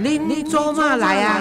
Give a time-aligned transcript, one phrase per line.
[0.00, 1.40] 恁做嘛来啊？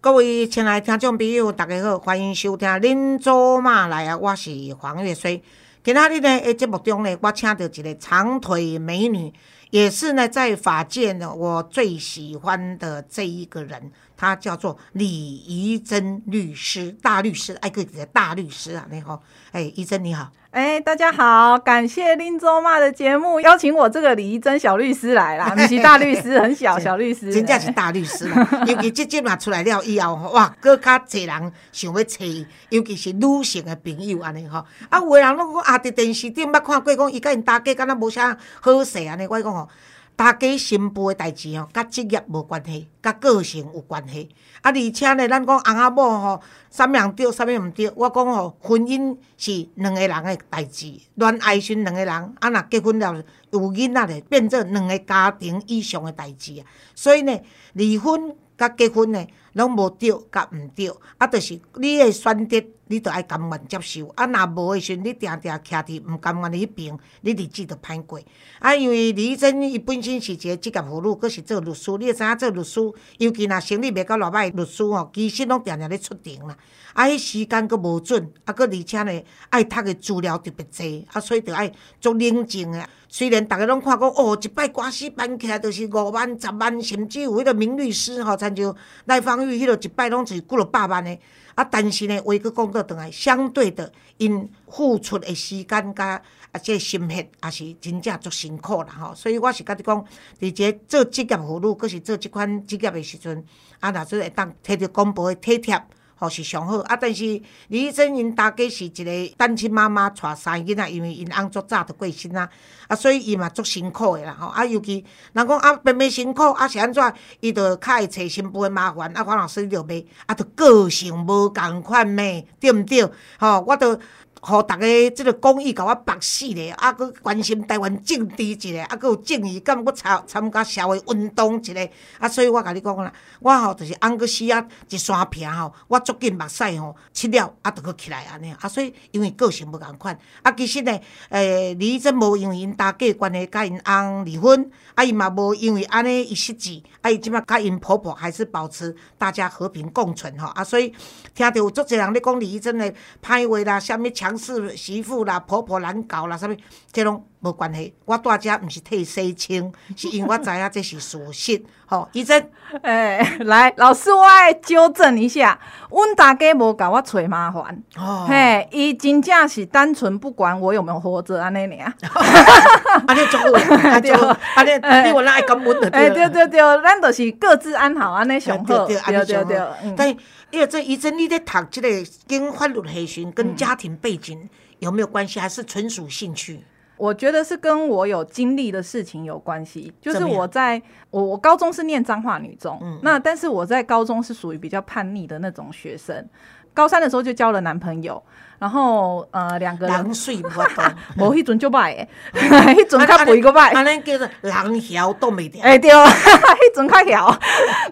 [0.00, 5.42] 各位亲爱的听众朋友，大家好，欢迎收听《恁做嘛来啊》，我是黄月水。
[5.82, 9.32] 今仔日呢，节目中呢，我请到一个长腿美女，
[9.70, 20.30] 也是呢，在法界呢，我最喜欢的这一个人，他叫做李怡珍律师，大律师，哎，个大律师啊，你好，哎，怡珍你好。
[20.50, 28.48] 哎，大家好，感谢林周妈的节目邀请我这个李怡珍小律师来啦， 你是大律师，很小小律师，真正是大律师啦。
[28.66, 32.24] 尤其这节目出来了以后，哇，更较侪人想要找，
[32.70, 34.64] 尤其是女性的朋友安尼吼。
[34.88, 39.26] 啊，有的人拢讲啊，伫电视顶捌看过，讲伊甲因大家敢若无啥好势安尼。
[39.28, 39.68] 我讲吼，
[40.16, 44.28] 大家新妇诶代志吼，甲职业无关系，甲个性有关系。
[44.62, 46.40] 啊，而且呢，咱讲翁仔某吼，
[46.70, 47.90] 啥物人对，啥物毋对。
[47.94, 56.66] 我讲吼，婚姻是两个人诶代志，恋爱是两个人，啊，若结婚了有囡仔咧，变做两个家庭以上诶代志啊。
[56.94, 57.38] 所以呢，
[57.74, 62.64] 离婚甲结婚呢，拢无对甲毋对，啊，就是你诶选择。
[62.88, 68.20] 你著爱甘愿接受，啊，若无诶时阵，你定定徛伫毋甘愿诶迄边，你日子著歹过。
[68.58, 71.90] 啊，因为李真伊本身是一个职业妇女，佫是做律师。
[71.98, 72.80] 你会知影做律师，
[73.18, 76.56] 尤其若生理袂到偌歹，律师吼，其实拢定定咧出庭啦。
[76.98, 82.84] 啊，迄时间佫无准，啊，佫而且呢，爱读诶资料特别济，啊，所以著爱足冷静诶。
[83.08, 91.20] 虽然逐个拢看讲，哦，一摆官司办起来，著是五万、十万，甚至有迄个名律师吼，参像赖芳玉迄落一摆拢是几落百万诶。
[91.54, 99.14] 啊，但是呢，话佫讲倒转来，相对的，因付出的时间甲啊，即个心血也是真正足辛苦啦吼。
[99.14, 100.04] 所以我是甲你讲，
[100.40, 103.44] 伫这做职业妇女，佫是做即款职业的时阵，
[103.78, 105.80] 啊，若做会当摕着公婆的体贴。
[106.18, 106.96] 吼是上好啊！
[106.96, 107.24] 但是
[107.68, 112.48] 李医生因大家是一个单亲妈妈，带三个囡仔，因为因翁足早就过身啊，
[112.88, 114.48] 啊，所以伊嘛足辛苦的啦吼。
[114.48, 117.14] 啊，尤其人讲啊，明明辛苦啊，是安怎？
[117.40, 122.46] 伊着较会找新妇的麻烦啊，黄老师你着袂啊，着个性无共款咩？
[122.58, 123.08] 对毋对？
[123.38, 123.98] 吼，我着。
[124.40, 140.98] 互逐个即个公益甲我绑死咧，啊，佫关心台湾政治一个，啊，佫有正义感，佫参参加社会运动一个，啊，所以我甲你讲啦，我吼就是翁佫死啊一山坪吼，我足紧目屎吼，切了啊，着佫起来安尼，啊，所以因为个性无共款，啊，其实呢，
[141.30, 150.92] 诶，李真无因为因大家关系甲因翁离婚，啊，伊嘛无因为安尼一失志，啊，伊即摆甲因婆婆还是保持大家和平共存吼，啊，所以
[151.34, 156.54] 听着有足侪人咧讲李真的歹话啦，啥物强势媳妇啦，婆婆难搞啦，啥物，
[156.92, 157.94] 这拢无关系。
[158.04, 161.62] 我住遮毋是替洗清，是因为我知影这是事实。
[161.90, 162.38] 吼，医生，
[162.82, 165.58] 哎，来，老师，我爱纠正一下，
[165.90, 167.82] 阮大家无甲我找麻烦。
[167.96, 171.90] 哦，嘿，伊真正是单纯不管我有没有活着安尼尔。
[173.08, 174.12] 安尼做好，对，
[174.54, 174.66] 安
[175.04, 175.88] 尼你我那爱感恩的。
[175.88, 178.86] 哎，对对对，咱就是各自安好安尼上好。
[178.86, 179.58] 对对对对，
[179.96, 180.14] 但。
[180.50, 181.88] 因为这一阵，你在读这个
[182.26, 184.48] 跟法律培训跟家庭背景
[184.78, 186.60] 有没有关系，还是纯属兴趣？
[186.96, 189.92] 我觉得是跟我有经历的事情有关系。
[190.00, 196.28] 就是我在我我高中是念彰化女中，那但是我在高中是属于比较叛逆的那种学生。
[196.74, 198.22] 高三的时候就交了男朋友，
[198.58, 200.84] 然后呃两个人，人水不懂，
[201.16, 207.38] 无迄阵就歹诶， 迄阵较肥个歹，安尼叫做人晓都没掉，哎对， 迄阵较晓，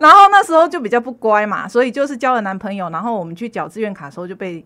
[0.00, 4.64] 然后那时候就比较不乖嘛，所以就是交了男朋友，然后我们去缴志愿卡的时候就被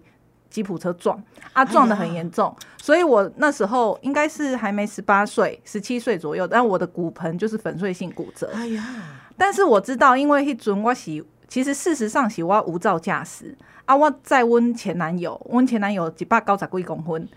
[0.50, 1.22] 吉普车撞，
[1.52, 8.84] 啊撞的很严重，所以我那时候应该是还没十八岁，十七岁左右，但我的骨盆就是粉碎性骨折，哎呀，
[9.36, 13.56] 但是我知道，因为迄阵我是其实事实上是我无照驾驶。
[13.90, 13.96] 啊！
[13.96, 17.28] 我再问前男友，问前男友一百九十几公分，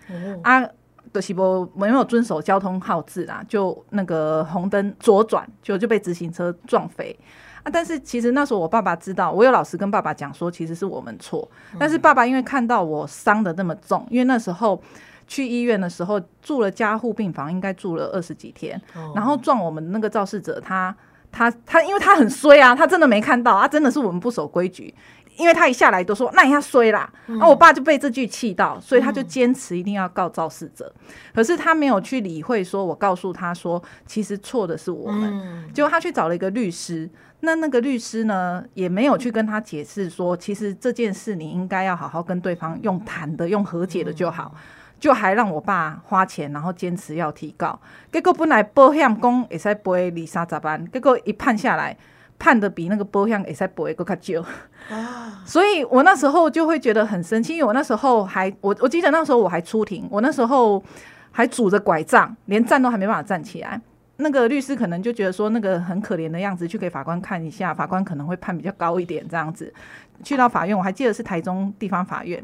[0.43, 0.63] 啊，
[1.11, 7.17] 就是无没有遵守交通号志啦，就那个红灯左转，就就被自行车撞飞
[7.63, 7.71] 啊！
[7.73, 11.49] 但是其实那时候我爸爸知道，我有老实跟爸爸讲说，其实是我们错。
[11.79, 14.79] 但是爸爸因为看到我伤的那么重，因为那时候
[15.25, 18.79] 去医院的时候住了加护病房，应该住了二十几天，
[19.15, 20.95] 然后撞我们那个肇事者，他
[21.31, 24.93] 他他，因为他很衰啊，他真的没看到啊，真的是我们不守规矩。
[25.37, 30.93] 因为他一下来都说那你要衰啦，那我爸就被这句气到，所以他就坚持一定要告肇事者。
[31.33, 35.71] 可是他没有去理会，说我告诉他说，其实错的是我们。
[35.73, 37.09] 结果他去找了一个律师，
[37.39, 44.53] 那那个律师呢，也没有去跟他解释说，其实这件事你应该要好好跟对方用谈的、用和解的就好，
[44.99, 47.79] 就还让我爸花钱，然后坚持要提告。
[48.11, 51.97] 结果本来保险公也在赔二三十万，结果一判下来。
[52.37, 54.43] 判的比那个波向也在波一个卡久
[54.89, 60.83] 啊， 所以我那时候就会觉得很生气，因为我那时候还我我记得那时候我还出庭，我那时候
[61.31, 63.79] 还拄着拐杖，连站都还没办法站起来。
[64.17, 69.73] 那个律师可能就觉得说那个很可怜的样子，去给法官看一下，法官可能会判比较高一点这样子。
[70.23, 72.41] 去到法院，我还记得是台中地方法院，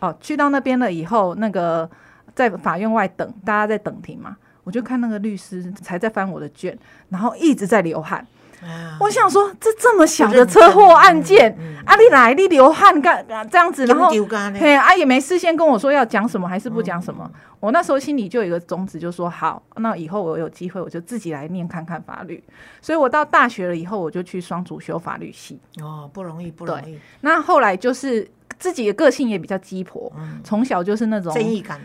[0.00, 1.88] 哦，去到那边了以后，那个
[2.34, 6.76] 在法院外等，大家在等庭嘛，我就看那个律师才在翻我的卷，
[7.10, 8.26] 然后一直在流汗。
[8.62, 11.50] 啊我想说，这这么小的车祸案件，
[11.84, 14.58] 啊，你来你流汗干这样子，然后丢干呢？
[14.60, 17.28] 嘿，啊也没事先跟我说要讲什么还是不讲什么。
[17.58, 22.42] 我那时候心里就有一个宗旨，就说好，那以后我有机会我就自己来念看看法律。
[22.80, 25.60] 所以我到大学了以后，我就去双主修法律系。
[25.80, 28.28] 哦，不容易，不容易，那后来就是
[28.58, 30.12] 自己的个性也比较鸡婆，
[30.42, 31.80] 从小就是那种正义感。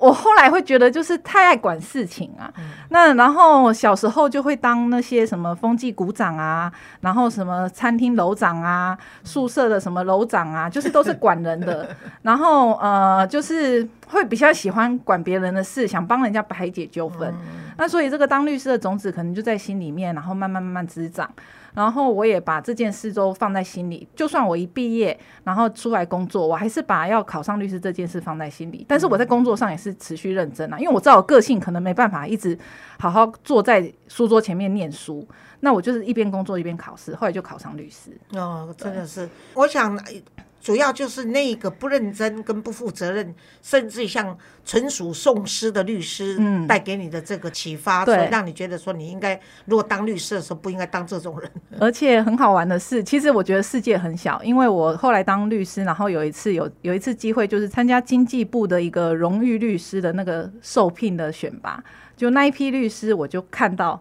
[0.00, 2.50] 我后来会觉得就是太爱管事情啊，
[2.88, 17.34] 那然后小时候就会当那些什么风纪股长啊，然后什么餐厅楼长啊，宿舍的什么楼长啊， 就是都是管人的，然后呃就是会比较喜欢管别人的事，想帮人家排解纠纷。
[17.76, 21.30] 那所以这个当律师的种子可能就在心里面，然后慢慢慢慢滋长。
[21.74, 28.84] 然后我也把这件事都放在心里，就算我一毕业，然后出来工作，我还是把要考上律师这件事放在心里。
[28.88, 32.58] 但是我在工作上也是持续认真啊，因为我知道我个性可能没办法一直
[32.98, 35.26] 好好坐在书桌前面念书，
[35.60, 38.10] 那我就是一边工作一边考试，后来就考上律师。
[38.32, 39.98] 哦，真的是，我想
[40.60, 51.50] 主要就是那个不认真跟不负责任，甚至像纯属送师的律师，嗯带给你的这个启发，对所以让你觉得说你应该，如果当律师的时候不应该当这种人。
[51.80, 61.82] 而且很好玩的是，其实我觉得世界很小，因为我后来当律师，然后有一次有有一次机会，就是参加经济部的一个荣誉律师的那个受聘的选拔，
[62.16, 64.00] 就那一批律师，我就看到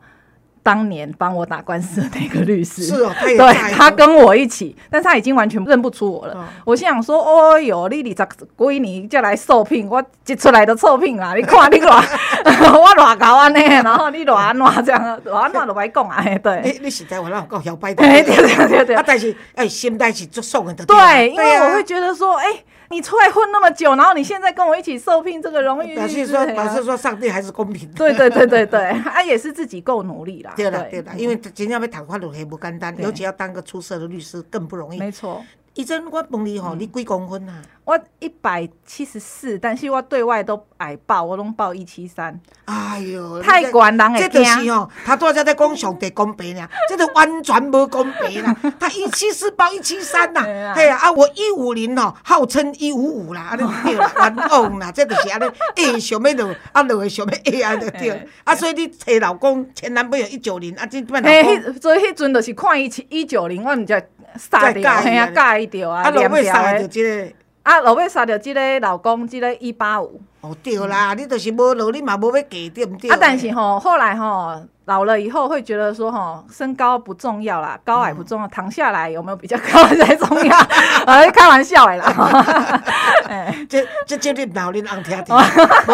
[0.61, 6.33] 当年帮我打官司的那个律师，是哦，他也对他跟我一起，但是他已经完全认不出我了。
[6.33, 11.33] 哦我心想说：“哦哟，你二十几年就来受聘，我一出来就受聘啊！
[11.37, 12.03] 你看你偌，
[12.79, 16.23] 我偌高安尼，然后你偌安怎这样，偌安怎就歹讲啊？
[16.43, 22.45] 对。”你你实在我让我摇摆的，哎对对对对啊，但是哎，心态是足爽的，对，因为啊我会觉得说，哎、
[22.89, 27.95] 你出来混那么久，然后你现在跟我一起受聘这个荣誉表律说哎呀表示说上帝还是公平的。
[27.95, 34.99] 对对对对对，他也是自己够努力啦，对了对了，因为真正要谈法律很不简单，尤其要当个出色的律师更不容易。
[34.99, 35.43] 没错。
[35.79, 37.61] 医生，我问你嗯吼，你几公分啊？
[37.85, 44.75] 我一百七十四，但是我对外都矮报，我拢报一七三，哎哟，太悬人会这就是惊。
[44.75, 48.53] 吼，他多少在讲上帝公平俩， 这个完全无公平啦。
[48.77, 55.45] 他一七四报一七三呐 对，啊嘿啊，啊我一五零吼，号称一五五啦，啊，你对啦，冤枉啦，这就是安尼
[55.75, 58.27] ，A 想要落，啊落想要 A 安就对。
[58.43, 64.05] 啊，所以你找老公前男朋友一九零，啊，这摆老嘿，公，迄所以迄阵就是看伊一九零，我毋才
[64.37, 66.77] 杀再掉，嘿啊，介意啊介意掉啊，啊，落连尾杀。
[66.77, 67.27] 着即个。
[67.63, 70.19] 啊，落尾杀着即个老公，即个一八五。
[70.41, 73.09] 哦，对啦，你就是无落，你嘛无要嫁，对毋对？
[73.09, 80.57] 啊，但是吼，后来吼老了以后会觉得说吼，身高不重要啦，高矮不重要，躺下来有没有比较高才重要。
[81.05, 82.81] 呃， 开玩笑的啦。
[83.29, 85.39] 哎，这这这你老恁翁听听，无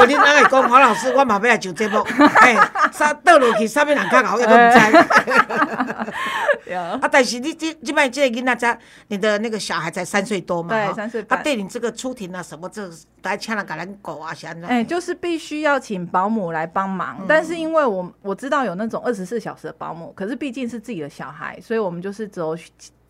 [0.06, 2.01] 恁翁会讲黄老师，我嘛要来上节目，
[2.39, 2.56] 嘿，
[2.94, 4.62] 啥倒落去，啥物人较熬，也都毋知。
[6.74, 12.89] 啊，但是你这这摆这个囡仔才，你的那个小孩才三岁多嘛，对三岁半啊，对你这个出庭啊什么，这
[13.24, 14.70] 来请人给咱狗啊，是安怎？
[14.70, 22.58] 哎，就是必须要请保姆来帮忙，但是因为我我知道有那种二十四小时的保姆，可是毕竟是自己的小孩，所以我们就是只有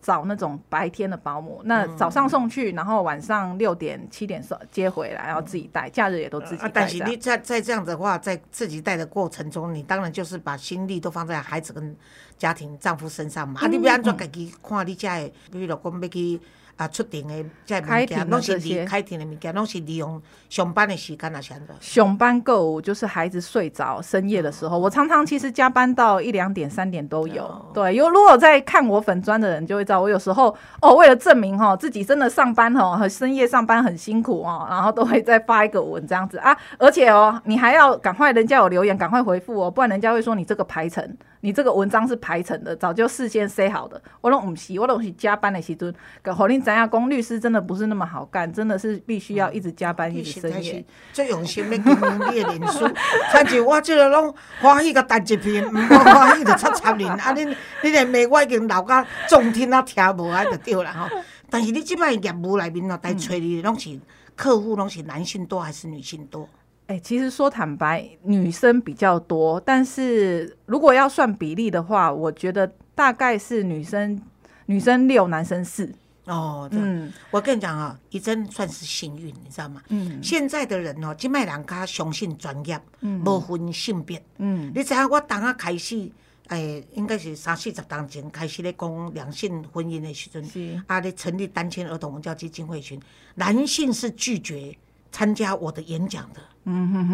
[0.00, 6.68] 找那种白天的保姆，那早上送去，然后晚上六点七点送接回来，然后自己带，假日也都自己带。
[6.68, 11.96] 啊，但是你在在这样子的话，在自己带的过程中，你当然就是把心力都放在孩子跟
[12.38, 13.60] 家庭、丈夫身上嘛。
[13.60, 16.40] 啊，你要安怎家己看你家的，比如讲要去
[16.76, 21.74] 啊出庭的这物件，开庭的拢是利这些开庭的物件，拢是利用上班的时间啊，是安怎？
[21.80, 27.44] 熊班购物就是孩子睡着深夜的时候，我常常其实加班到一两点、三点都有。
[27.44, 44.00] 哦对，有如果在看我粉砖的人就会知道，我有时候哦，为了证明哈自己真的上班哦，很深夜上班很辛苦哦，然后都会再发一个文这样子啊，而且哦，你还要赶快人家有留言赶快回复哦，不然人家会说你这个排程，你这个文章是排程的，早就事先塞好的。
[44.20, 50.84] 我拢唔是，我拢是加班的时阵，跟好令咱亚公律师真的不是那么好干，真的是必须要一直加班，一直深夜。
[51.12, 52.88] 最用心咧经营你的脸书，
[53.30, 57.08] 亲像我即个拢欢喜甲弹一片，毋好欢喜就插插人。
[57.08, 57.54] 啊，恁
[57.84, 61.16] 你连骂我已经老甲中听啊听无啊，就对啦吼。
[61.48, 63.96] 但是你即摆业务内面哦，来催你的拢是
[64.34, 66.48] 客户，拢是男性多还是女性多？
[66.88, 74.20] 哎、其实说坦白，女生比较多，但是如果要算比例的话，我觉得大概是女生
[74.66, 75.92] 女生六，男生四。
[76.26, 76.86] 哦，这样。
[76.86, 77.12] 嗯。
[77.30, 79.82] 我跟你讲啊，怡珍算是幸运，你知道吗？
[79.88, 80.22] 嗯。
[80.22, 84.22] 现在的人哦，即卖人家相信专业，无分性别。
[84.38, 84.70] 嗯。
[84.74, 86.10] 你知影我当啊开始，
[86.48, 92.98] 诶、应该是三四十当前开始咧讲两性婚姻的时阵是，啊，咧成立单亲儿童文教基金会时，
[93.34, 94.76] 男性是拒绝
[95.16, 96.40] 参加我的演讲的。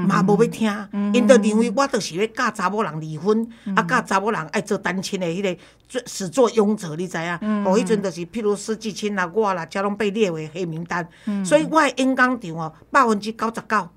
[0.08, 5.56] 嘛无要听，因着认为我就是要教查某人离婚，啊教查某人爱做单亲的迄个
[5.88, 7.64] 做始作俑者，你知影？
[7.64, 11.06] 哦，迄阵就是譬如施季青啦、我啦，才拢被列为黑名单。
[11.44, 13.88] 所以我的演讲场哦，百分之九十九。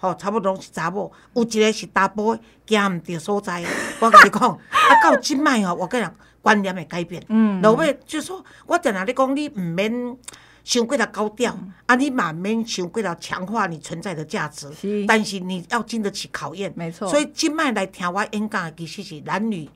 [0.00, 3.64] 哦、差不多是查某，有一个是查甫的，行毋着所在。
[4.00, 7.24] 我甲你讲， 啊，到即摆哦，我跟你讲，观念会改变。
[7.28, 10.16] 嗯，落尾就是说，我定定咧讲，你毋免
[10.64, 11.56] 伤过了高调，
[11.86, 14.72] 啊，你嘛毋免伤过了强化你存在的价值。
[14.72, 16.72] 是但是你要经得起考验。
[16.74, 19.68] 没错所以今摆来听我演讲的其实是男女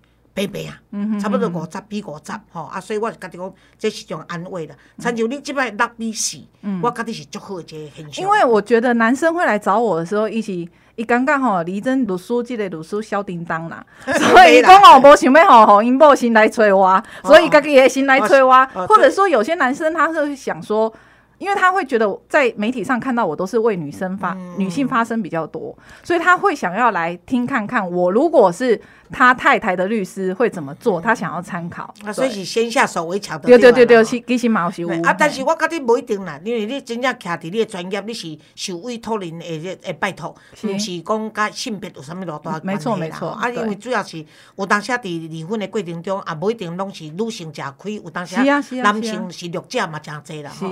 [0.46, 4.74] 平平啊，嗯差不多五十比五十吼啊，所以我就甲你讲，这是一种安慰啦。
[4.98, 6.38] 亲像你即摆六比四，
[6.82, 8.22] 我觉得是足好的一个现象。
[8.22, 18.66] 嗯因为我觉得男生会来找我的时候，一起伊感觉吼，李真律师即个律师小叮当啦， 所以伊讲哦，无想要吼吼因某先来催我，所以家己也先来催我。
[18.86, 20.92] 或者说有些男生他是会想说。
[21.38, 24.54] 因为他会觉得在媒体上看到我都是为女生发、嗯。
[24.58, 28.80] 女性发声比较多，所以他会想要来听看看我如果是
[29.10, 31.94] 他太太的律师会怎么做，他想要参考。
[32.04, 33.46] 啊，所以是先下手为强的。
[33.48, 40.68] 对对对对，其实嘛有是有啊，但是我觉得不一定啦，因为你真正徛伫你的专业，你是受委托人的的的拜托，是。
[40.68, 44.24] 毋是讲甲性别有啥物偌大的没错没错啊，因为主要是
[44.56, 48.82] 有当时啊，伫离婚的过程中，也不一定拢是女性吃亏，有当时是啊是啊是啊。
[48.82, 50.68] 男性是弱者嘛，真济啦吼。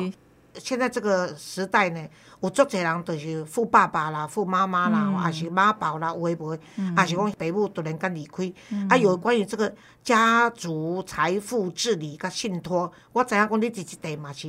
[0.57, 2.09] 是现在这个时代呢，
[2.41, 5.19] 有足侪人就是富爸爸啦、富妈妈啦，嗯。
[5.19, 6.61] 还、是妈宝啦，有诶无诶，
[6.97, 8.89] 还是讲父母突然间离开，嗯。
[8.89, 9.73] 啊，有关于这个
[10.03, 14.49] 家族财富治理甲信托，我知影讲你伫即块嘛是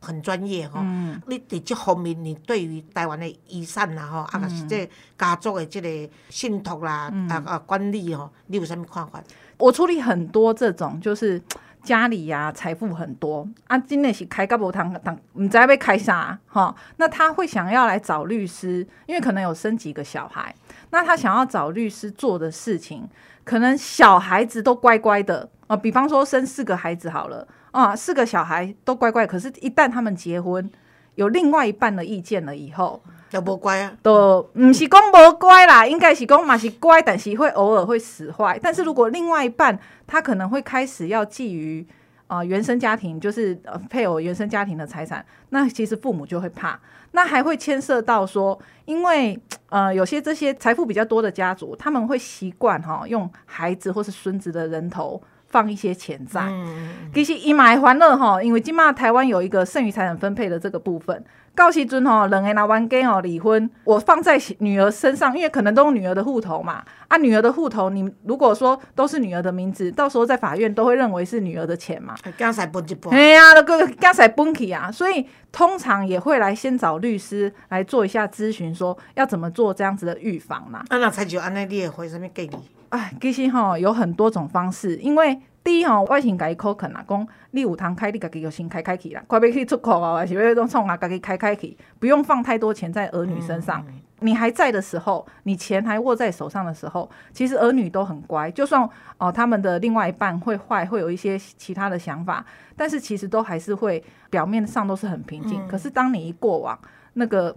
[0.00, 0.80] 很专业吼。
[0.82, 1.20] 嗯。
[1.26, 4.88] 你伫即方面，你对于台湾的遗产啦吼，啊，是这
[5.18, 9.22] 家族的即个信托啦，啊啊管理吼，你有啥物看法？
[9.56, 11.42] 我处理很多这种，就是
[11.88, 16.74] 家里呀、财富很多啊，真的是开个无堂堂，唔知道要开啥哈。
[16.98, 20.54] 那他会想要来找律师，因为可能有生几个小孩，
[20.90, 23.08] 那他想要找律师做的事情，
[23.42, 30.70] 可能小孩子都乖乖的啊，比方说生四个孩子好了啊，四个小孩都乖乖，可是一旦他们结婚，
[31.14, 38.58] 有另外一半的意见了以后，就无乖啊，都唔是讲无乖啦，应该是讲嘛是乖，但是会偶尔会使坏。
[38.62, 41.84] 但是如果另外一半他可能会开始要觊觎
[42.28, 46.78] 呃原生家庭，就是呃配偶原生家庭的财产，那其实父母就会怕。
[47.12, 49.38] 那还会牵涉到说，因为
[49.70, 56.42] 呃有些这些财富比较多的家族，他们会习惯哈用孩子或是孙子的人头放一些钱在。
[56.42, 61.24] 嗯，其实伊嘛会欢乐哈，因为今嘛台湾有一个剩余财产分配的这个部分，
[61.58, 73.12] 到时阵吼，两个拿完给哦离婚，我放在女儿身上，因为可能都是女儿的户头嘛，啊，女儿的户头，你如果说都是女儿的名字，到时候在法院都会认为是女儿的钱嘛，刚才分一半。
[73.12, 80.84] 哎呀，那个刚才崩起啊，所以通常也会来先找律师来做一下咨询，说要怎么做这样子的预防啦。
[80.88, 82.70] 啊，那才就安尼，你会回什么建议？
[82.90, 85.36] 哎，其实吼有很多种方式，因为
[85.68, 93.84] 第一吼，我先甲伊口肯啦，讲你有通开，你家己就先开开去啦，快要去出口啊，还是要弄创啊，家己开开去，不用放太多钱在儿女身上。
[94.20, 102.42] 你还在的时候，你钱还握在手上的时候，其实儿女都很乖，就算哦、他们的另外一半会坏，会有一些其他的想法，
[102.74, 105.60] 但是其实都还是会表面上都是很平静。
[105.68, 106.78] 可是当你一过往，
[107.12, 107.54] 那个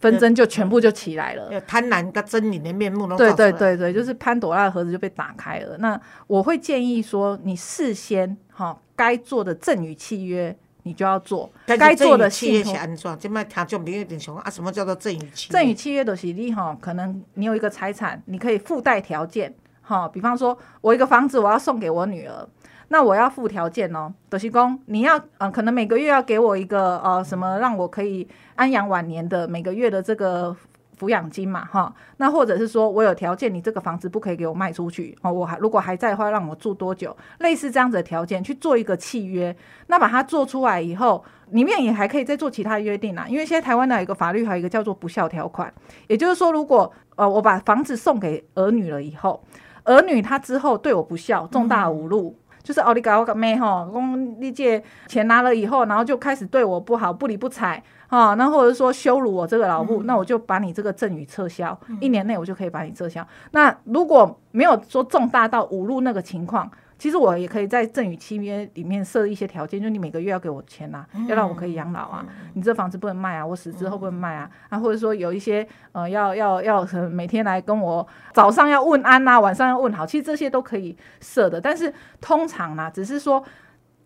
[0.00, 1.52] 纷争就全部就起来了。
[1.52, 5.76] 要贪婪跟狰狞的面目都对对对对，就是潘朵拉的盒子就被打开了。
[5.78, 12.62] 那我会建议说，你事先哈该做的赠与契约你就要做，该做的契约。
[12.62, 13.18] 是安怎？
[13.18, 15.52] 即摆听众朋友一定想啊，什么叫做赠与契约？
[15.52, 22.48] 赠与契约的是你哈，可能你有一个财产，你可以附带条件哈，比方说我一个房子我要送给我女儿。
[22.88, 30.56] 那我要附条件哦，德西公，你要呃，可能每个月要给我一个呃什么，让我可以安养晚年的每个月的这个
[30.98, 31.92] 抚养金嘛，哈。
[32.18, 37.14] 那或者是说我有条件，你这个房子不可以给我卖出去哦，我还如果还在的话，让我住多久？
[37.40, 39.54] 类似这样子的条件去做一个契约，
[39.88, 43.26] 那把它做出来以后，里面也还可以再做其他约定啦。
[43.28, 45.72] 因为现在台湾的有一个法律，还有一个叫做不孝条款，
[46.06, 49.42] 也就是说，如果呃我把房子送给儿女了以后，
[49.82, 52.36] 儿女他之后对我不孝，重大侮辱。
[52.66, 63.24] 就是奥利给我个妹吼，公立借钱拿了以后，然后就开始对我不好，不理不睬哈，那或者说羞辱我这个老嗯，那我就把你这个赠与撤销，一年内我就可以把你撤销。
[63.52, 66.68] 那如果没有说重大到侮辱那个情况，
[66.98, 72.24] 其实我也可以在赠与契约里面设一些条件，就你每个月要给我钱啊，要让我可以养老啊，
[72.54, 83.44] 你这房子不能卖啊，我死之后不能卖啊，啊，或者说有一些呃要要要每天来跟我早上要问安呐，晚上要问好，其实这些都可以设的，但是通常呢，只是说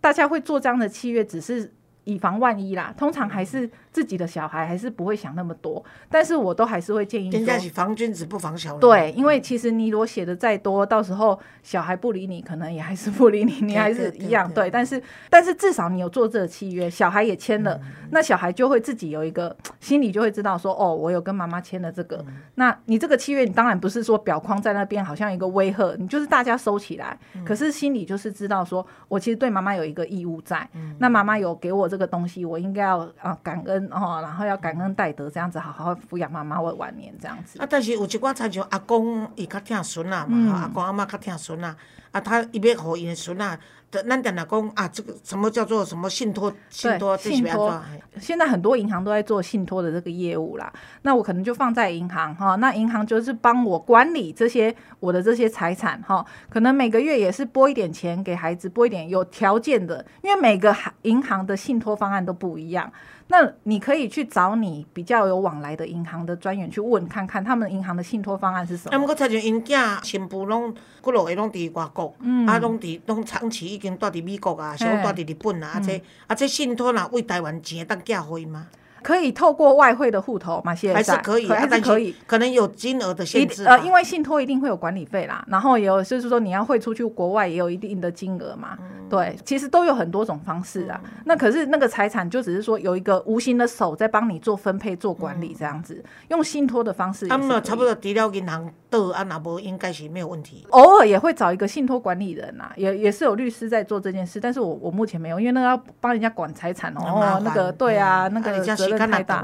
[0.00, 1.73] 大家会做这样的契约，只是
[2.04, 3.70] 以防万一啦，通常还是。
[3.92, 8.80] 自己的小孩还是不会想那么多，但是我都还是会建议人家是防君子不防小人。
[8.80, 14.49] 对，因为其实你如果写的再多，到时候小孩不理你，可能也还是不理你，你 还是一样。
[14.52, 17.80] 对，但是但是至少你有做这个契约，小孩也签了，
[18.12, 22.25] 那小孩就会自己有一个心里就会知道说，哦，我有跟妈妈签了这个。
[22.54, 30.68] 那你这个契约，你当然不是说表框在那边好像一个威吓，你就是大家收起来，可是心里就是知道说我其实对妈妈有一个义务在，
[30.99, 33.79] 那妈妈有给我这个东西，我应该要啊感恩。
[33.90, 37.58] 哦，然后要感恩戴德，这样子好好抚养妈妈为晚年这样子。
[37.58, 41.76] 啊，但是有一寡亲像阿公，伊较疼孙啊嘛，阿公阿妈较疼孙啊，
[42.12, 43.58] 啊，他伊要互伊的孙啊。
[43.90, 46.52] 咱点来讲啊，这个什么叫做什么信托？
[46.68, 47.82] 信托，信托。
[48.20, 50.73] 现在很多银行都在做信托的这个业务啦。
[51.02, 56.25] 那我可能就放在银行哈，那银行就是帮我管理这些我的这些财产哈。
[56.49, 62.92] 可能每个月也是拨一点钱给孩子，拨一点有条件的，因为每个银行的信托方案都不一样。
[63.32, 68.97] 那你可以去找你比较有往来的银行的专员去问看看，他们银行的信托方案是什么。
[68.97, 72.12] 啊，毋过亲像因囝新妇拢，骨落个拢伫外国，
[72.49, 78.68] 啊，拢伫拢长期已经住伫美国啊，想住伫日本啊，啊这啊这信托若为台湾钱当寄互伊吗？
[79.02, 80.75] 可以透过外汇的户头嘛？
[80.75, 83.64] 现在还是可以，还是可以，可能有金额的限制。
[83.64, 88.78] 呃，因为信托一定会有管理费啦，然后也有就是说你要汇出去国外也有一定的金额嘛。
[89.09, 91.00] 对，其实都有很多种方式啊。
[91.25, 97.26] 那可是那个财产就只是说有一个无形的手在帮你做分配、做管理这样子，用信托的方式。
[97.26, 100.64] 他们差不多除了银行的啊，那不应该是没有问题。
[100.71, 109.42] 偶尔也会找一个信托管理人啊，也也是有律师在做这件事，但是我我目前没有，因为那个要帮人家管财产哦，那个对啊，那个责任太大。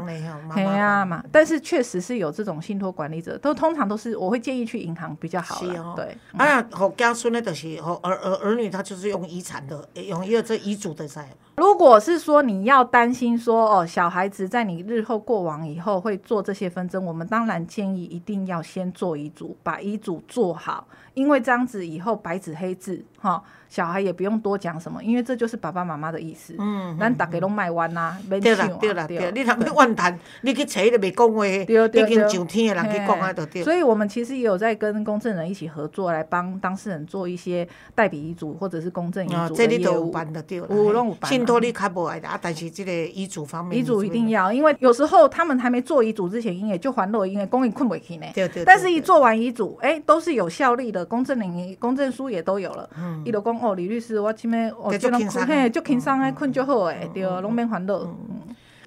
[0.55, 5.57] 对呀嘛，但是确实是有这种信托管理者，都通常都是我会建议去银行比较好。
[5.57, 6.17] 是哦，对。
[6.37, 11.29] 哎呀，和家孙呢，就是和儿儿儿女，他就是用遗产的，用一个这遗嘱的在。
[11.57, 23.43] 如果是说你要担心说哦，小孩子在你日后过往以后会做这些纷争，我们当然建议一定要先做遗嘱，把遗嘱做好，因为这样子以后白纸黑字哈。
[23.77, 26.55] 小孩也不用多讲什么，因为这就是爸爸妈妈的意思。
[26.59, 33.63] 嗯，咱大家拢卖弯呐，对啦对啦对，你他们怨谈，你去找都未讲话，已经上天的人去讲啊，就对。
[33.63, 39.93] 所以我们其实也有在跟公证人一起合作，来帮当事人做一些代笔遗嘱或者是公证遗嘱这里都。
[39.93, 41.31] 有拢有办。
[41.31, 48.27] 信托你较无爱的啊，但是这个遗嘱方面，遗嘱一定要，因为有时候他们还没做遗嘱之前，因为就还落，因为公益困不起呢。
[48.33, 48.65] 对对。
[48.65, 52.89] 但是一做完遗嘱，哎，都是有效力的，公证人公证书也都有了。
[52.97, 53.23] 嗯。
[53.27, 53.66] 伊就讲。
[53.67, 58.15] 哦，李律师，我前面哦，就困嘿，就轻松诶，困足好诶，对，拢免烦恼。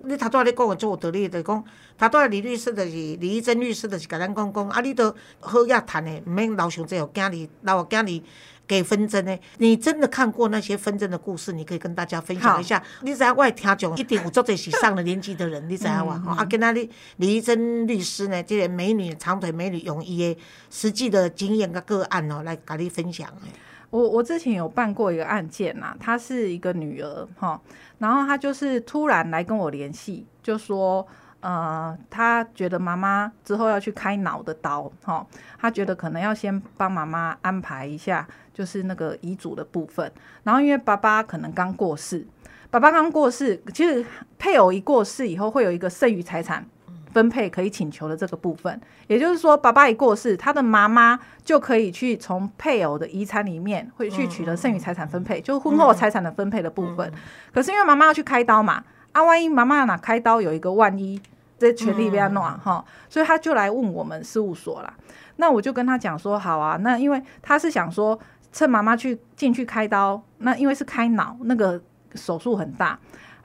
[0.05, 1.63] 你头拄仔咧讲诶做有道理，就讲
[1.97, 8.23] 头拄仔李律师就是李义珍律师，就是甲咱讲讲，啊，你都好亚谈诶，毋免留上这互囝儿，留互囝儿
[8.65, 9.41] 给纷争诶。
[9.57, 11.51] 你真的看过那些纷争的故事？
[11.51, 12.81] 你可以跟大家分享一下。
[13.01, 16.15] 你知影我听众一定有做这是上了年纪的人，你知影哇？
[16.37, 20.37] 啊，跟那里李义珍律师呢，这个美女长腿美女用伊诶
[20.69, 23.51] 实际的经验甲个案哦，来甲你分享诶。
[23.89, 27.59] 我我之前有办过一个案件呐，她是一个女儿哈，
[27.97, 31.05] 然后她就是突然来跟我联系，就说
[31.39, 35.25] 呃，她觉得妈妈之后要去开脑的刀哈，
[35.59, 40.11] 她觉得可能要先帮妈妈安排一下，就是那个遗嘱的部分，
[40.43, 42.27] 然后因为爸爸可能刚过世，
[42.69, 44.05] 爸爸刚过世，其实
[44.37, 46.65] 配偶一过世以后会有一个剩余财产。
[47.11, 57.11] 分配可以请求的这个部分，也就是说，爸爸一过世，他的妈妈就可以去从配偶的遗产里面会去取得剩余财产分配，就是婚后财产的分配的部分。
[57.53, 61.19] 可是因为妈妈要去开刀嘛，啊，万一妈妈哪开刀有一个万一，
[61.57, 64.93] 这权利被他弄哈，所以他就来问我们事务所啦。
[65.37, 68.19] 那我就跟他讲说，好啊，那因为他是想说，
[68.51, 71.81] 趁妈妈去进去开刀，那因为是开脑，那个
[72.13, 72.99] 手术很大。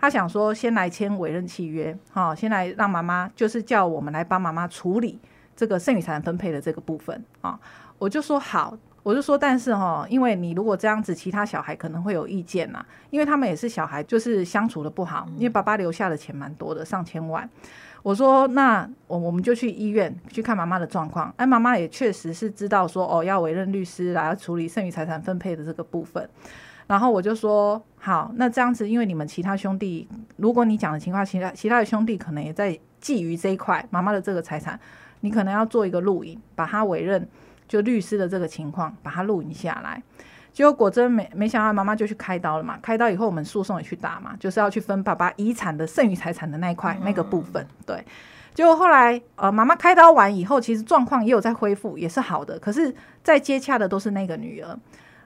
[0.05, 5.19] 他想说，先来签委任契约，哈，先来让妈妈，就是叫我们来帮妈妈处理
[5.57, 7.59] 这个剩余财产分配的这个部分啊。
[7.99, 17.49] 我就说好，我就说，但是哈，因为你如果这样子，其他小孩可能会有意见呐，因为他们也是小孩，就是相处的不好，因为爸爸留下的钱蛮多的，上千万。
[18.03, 21.33] 我说，那我我们就去医院去看妈妈的状况。
[21.39, 26.29] 哎，妈妈也确实是知道说，哦，要委任律师来处理剩余财产分配的这个部分。
[26.87, 34.79] 然后我就说好，那这样子，因为你们其他兄弟，如果你讲的情况，其他其他的兄弟可能也在觊觎这一块妈妈的这个财产，
[35.21, 37.27] 你可能要做一个录影，把他委任
[37.67, 40.03] 就律师的这个情况，把它录影下来。
[40.53, 48.05] 结果果真没没想到妈妈就去开刀了嘛，开刀以后我们诉讼也去打嘛，就是要去分爸爸遗产的剩余财产的那一块、那个部分，对。
[48.55, 52.95] 结果后来呃妈妈开刀完以后，其实状况也有在恢复，也是好的，可是，
[53.25, 54.79] 在接洽的都是那个女儿。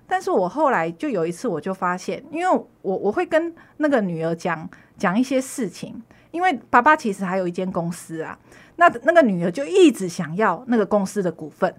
[0.09, 8.38] 但是我后来就有一次我就发现，因为我我会跟那个女儿讲讲一些事情，因为爸爸其实还有一间公司啊，
[8.77, 11.73] 那那个女儿就一直想要那个公司的股份。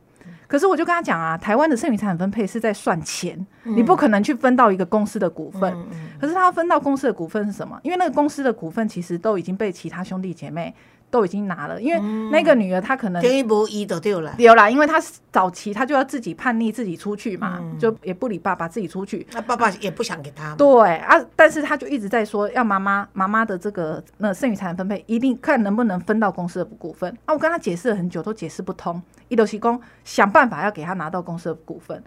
[0.47, 5.71] 可是我就跟他讲啊，台湾的剩余财产分配是在算钱，你不可能去分到一个公司的股份。
[6.19, 7.79] 可是他要分到公司的股份是什么？
[7.83, 10.73] 因为那个公司的股份其实都已经被其他兄弟姐妹。
[11.11, 19.25] 都已经拿了，因为那个女儿她可能等于无依的对了，有啦，因为她早期她就要自己叛逆，自己出去嘛，就也不理爸爸，自己出去。
[19.33, 20.55] 那爸爸也不想给她。
[20.55, 27.11] 对啊，但是她就一直在说要妈妈妈妈的这个那剩余财产分配，一定看能不能分到公司的股份。
[27.25, 29.01] 啊，我跟她解释了很久，都解释不通。
[29.27, 32.03] 一楼西公想办法要给她拿到公司的股份。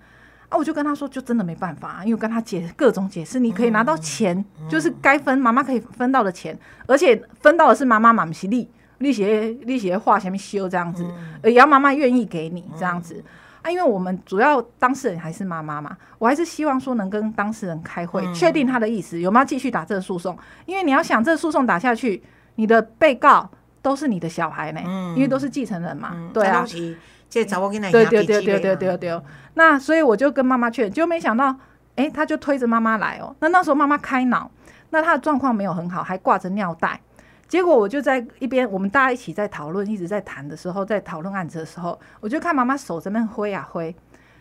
[0.49, 6.55] 啊，我就跟他说，就真的没办法，因为跟他解各种解释，你可以拿到钱，就是该分妈妈可以分到的钱，
[6.87, 8.71] 而且分到的是妈妈满西利。
[9.03, 9.25] 利息
[9.63, 11.05] 利息画下面修这样子，
[11.43, 13.23] 呃，要妈妈愿意给你这样子。
[13.63, 20.37] 啊，因为我们主要当事人还是妈妈嘛，我还是希望说能跟当事人开会，确定他的意思有没有继续打这个诉讼，
[20.67, 22.21] 因为你要想这个诉讼打下去，
[22.57, 23.49] 你的被告
[23.81, 24.81] 都是你的小孩呢，
[25.15, 26.65] 因为都是继承人嘛，对啊，
[27.31, 29.23] 这找我给对对对对对对对，
[29.55, 31.57] 那所以我就跟妈妈确认，就没想到，
[31.95, 34.51] 哎，他就推着妈妈来哦，那那时候妈妈开脑，
[34.91, 37.01] 那他的状况没有很好，还挂着尿袋。
[37.53, 43.95] 结果我就在一边，我们大家一起在讨论，一直在谈的时候，在讨论案子的时候，我就看妈妈手在那挥啊挥，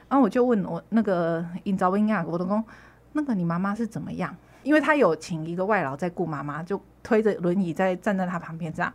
[0.08, 2.63] 然后我就问我那个尹兆英啊，我老公，
[3.12, 4.34] 那个你妈妈是怎么样？
[4.63, 8.93] 因为他有请一个外劳在顾妈妈，就推着轮椅在站在他旁边这样，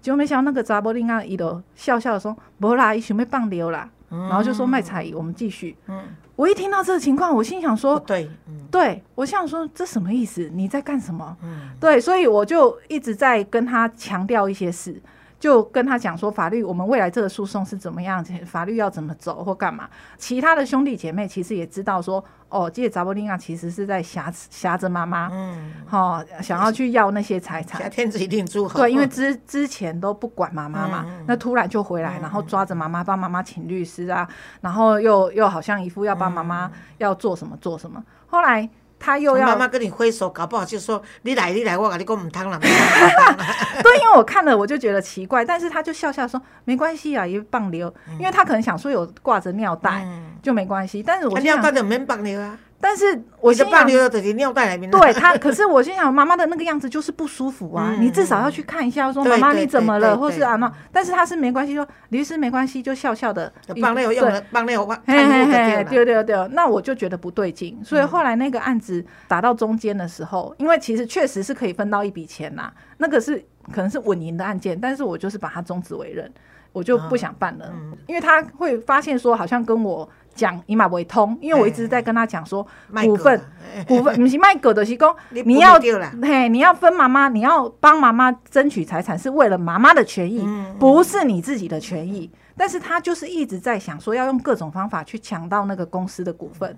[0.00, 3.86] 结果没想到那个查波林啊，伊都笑笑的说，不啦，伊想要放流啦。
[4.12, 5.76] 然后就说卖彩仪，我们继续。
[5.88, 6.02] 嗯，
[6.36, 8.30] 我一听到这个情况，我心想说，对，
[8.70, 10.50] 对我想说这什么意思？
[10.52, 11.36] 你在干什么？
[11.42, 15.00] 嗯，对，所以我就一直在跟他强调一些事。
[15.42, 19.90] 就跟他讲说，法律我们未来这个诉讼是怎么样，法律要怎么走或干嘛。
[20.16, 27.90] 其他的兄弟姐妹其实也知道说，哦，这扎波利亚其实是在挟挟着妈妈，嗯，好，想要去要那些财产。
[27.90, 28.78] 天子一定祝贺。
[28.78, 34.28] 对，因为之之前都不管妈妈嘛，那突然就回来，然后抓着妈妈帮妈妈请律师啊，
[34.60, 38.70] 然后又又好像一副要帮妈妈要做什么做什么，后来。
[39.04, 42.56] 他又要妈妈跟你挥手，搞不好就说你来你来，我跟你讲唔汤了。
[43.82, 50.06] 对，因为我看了我就觉得奇怪，但是他就笑笑说没关系啊，一棒流，因为他可能想说有挂着尿袋
[50.40, 52.56] 就没关系，但是我尿袋就没棒流啊。
[52.82, 54.90] 但是我心想，尿袋里面。
[54.90, 63.52] 对他，可是我心想，妈妈的那个样子就是不舒服啊，你至少要去看一下，说妈妈你怎么了，或是啊那，但是他是没关系，说律师没关系，就笑笑的。
[63.80, 73.38] 帮那有用的，帮那有嘿嘿嘿，对对对，那我就觉得不对劲，所以后来那个案子打到中间的时候，因为其实确实是可以分到一笔钱呐，那个是
[73.72, 76.28] 可能是稳赢的案件，但是我就是把它终止为认，
[76.72, 77.72] 我就不想办了，
[78.06, 80.08] 因为他会发现说好像跟我。
[80.34, 82.66] 讲伊嘛不通，因为我一直在跟他讲说，
[83.04, 83.38] 股份
[83.86, 85.78] 股 份不是卖狗的，是讲你要
[86.22, 92.30] 嘿，你要分妈妈，你要帮妈妈争取财产，是为了妈妈的权益，不是你自己的权益。
[92.56, 96.74] 但是他就是一直在想说，要用各种方法去抢到那个公司的股份。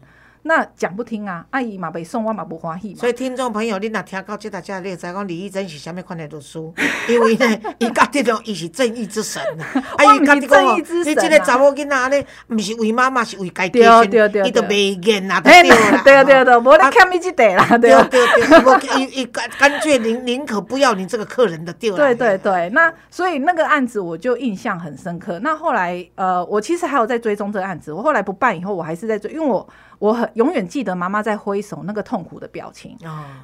[0.47, 2.95] 那讲不听啊，阿姨嘛被送，我嘛不欢喜。
[2.95, 6.59] 所以听众朋友，你若听到这大家，你知讲李义珍是啥物款的律师？
[7.09, 9.65] 因为呢，伊家这种伊是正义之神啊！
[9.97, 21.97] 啊，伊家己讲，你这个查某囡仔呢，毋是为妈妈，是为家己先，伊都袂瘾啊，对啦， 对对对，无你欠伊即地啦，对对对，伊伊干干脆宁宁可不要你这个客人的对啦。
[21.97, 25.39] 对对对，那所以那个案子我就印象很深刻。
[25.39, 29.67] 那后来呃，我其实还有在追踪这个案子，我后来不办以后，我还是在追，因为我。
[29.99, 32.97] 我很永远记得妈妈在挥手那个痛苦的表情，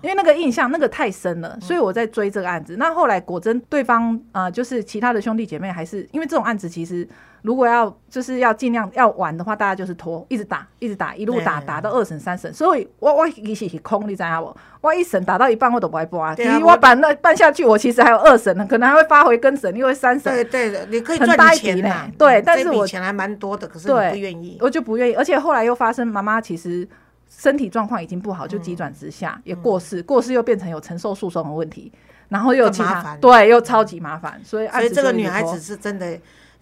[0.03, 2.77] 因为那个印象那个太深了，所以我在追这个案子。
[2.77, 7.09] 那后来果真对方啊，就是其他的兄弟姐妹，还是因为这种案子其实。
[7.43, 12.53] 如果要就是要尽量要玩的话，大家就是拖，一直打，一直打，一路打打到二审三审。
[12.53, 14.57] 所以我我一是空，你知道不？
[14.83, 16.35] 我一审打到一半我都不会播啊。
[16.35, 20.33] 其实我办那办下去，我其实还有二审呢，可能还会发回更审，因为三审。
[20.33, 22.11] 对对的，你可以赚钱呢。
[22.19, 24.59] 对，但是我钱还蛮多的，可是不愿意。
[24.61, 26.87] 我就不愿意，而且后来又发生妈妈其实
[27.29, 31.91] 身体状况已经不好，就急转直下，也过世，过世又变成有承受诉讼的问题，
[32.29, 36.19] 然后又其他对，又超级麻烦，所以所以这个女孩子是真的。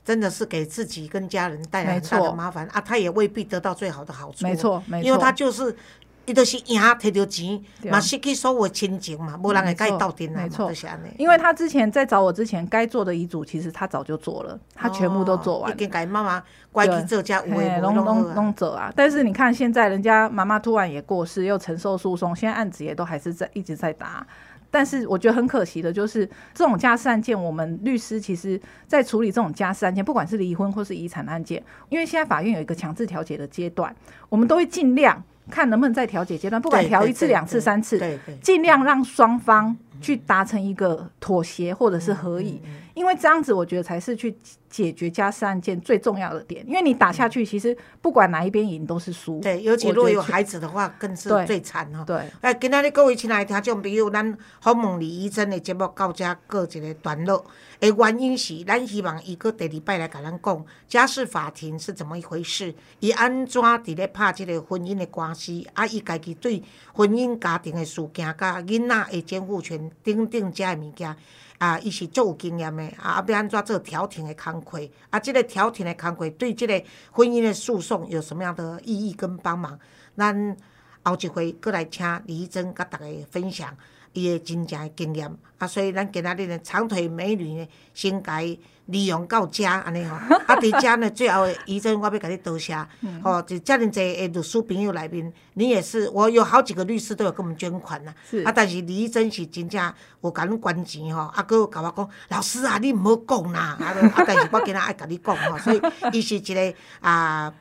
[0.08, 2.80] 真的是给自己跟家人带来很大的麻烦啊！
[2.80, 5.76] 他也未必得到最好的好处，没错，没错，因为他就是
[6.24, 11.08] 伊都是赢摕到钱，对嘛失去所有亲情嘛，无人会甲伊斗阵啊，嘛没错就是安尼。
[11.18, 15.74] 因为他之前在找我之前该做的遗嘱，其实他早就做了，他全部都做完了。
[15.74, 16.42] 哦已经甲伊妈妈
[16.72, 18.34] 乖去做遮有嘿诶无拢拢拢好啊。
[18.34, 18.90] 拢走啊！
[18.96, 24.26] 但是你看，现在人家妈妈突然也过世，又承受诉讼，现在案子也都还是在一直在打。
[24.70, 33.94] 但是我觉得很可惜的，就是这种家事案件，我们律师其实在处理这种家事案件，不管是离婚或是遗产案件，因为现在法院有一个强制调解的阶段，
[34.28, 42.60] 我们都会尽量看能不能在调解阶段，不管调一次、两次、三次，对对，尽量让双方去达成一个妥协或者是合嗯议，
[42.94, 44.36] 因为这样子我觉得才是去
[44.68, 46.64] 解决家事案件最重要的点。
[46.66, 49.40] 因为你打下去，其实不管哪一边赢都是输。
[49.40, 52.04] 对，尤其我觉得去如果有孩子的话，更是最惨哈。
[52.04, 57.44] 对，哎，今仔日各位亲爱的听众比如，咱访问李医生的节目到这告一个段落。
[57.80, 66.60] 的原因是，咱希望伊个第二摆来甲咱讲家事法庭是怎么一回事，伊安怎伫咧拍即个婚姻的关系，啊，伊家己对
[66.92, 71.16] 婚姻家庭的事件、甲囡仔的监护权等等遮个物件。
[71.58, 74.78] 啊，伊是足有经验的，啊，要安怎做调停的工课，
[75.10, 79.76] 啊，即、个调停的工课对即个婚姻的诉讼有什么样的意义跟帮忙？
[80.16, 80.56] 咱
[81.02, 83.76] 后一回过来请李医生甲逐个分享
[84.22, 92.74] 伊诶真正诶经验，啊，所以咱今仔日呢长腿美女呢，先甲伊利用到遮安尼吼， 啊，伫遮呢最后的医生，我要甲你多谢，
[93.22, 98.12] 吼、就遮尔侪诶律师朋友内面，你也是，我有好几个律师都有给我们捐款呐、
[98.44, 105.80] 啊，但是李医生是真正有甲阮捐钱吼，啊，佮甲我讲，老师啊，你毋好讲啦，啊，啊，但是我今仔爱甲你讲吼，所以
[106.12, 107.52] 伊是一个啊。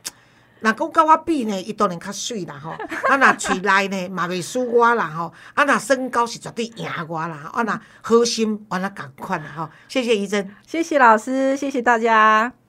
[0.60, 2.72] 若讲甲我比呢，伊当然较水啦吼，
[3.10, 10.50] 啊若喙内呢嘛袂输我啦吼，啊若身高是绝对赢我啦，啊若好心完了共款啦吼，谢谢医生。
[10.66, 12.67] 谢谢老师，谢谢大家。